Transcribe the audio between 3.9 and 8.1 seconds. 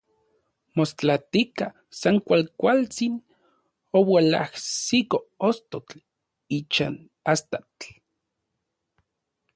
oualajsiko ostotl ichan astatl.